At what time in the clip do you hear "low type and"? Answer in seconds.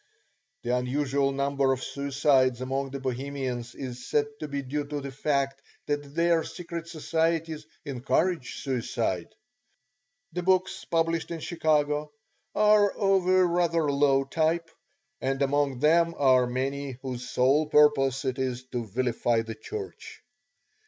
13.91-15.39